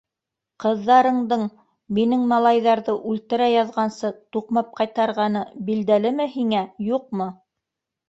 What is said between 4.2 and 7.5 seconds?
туҡмап ҡайтарғаны билдәлеме һиңә, юҡмы?